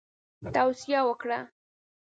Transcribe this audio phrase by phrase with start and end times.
[0.55, 1.39] توصیه وکړه.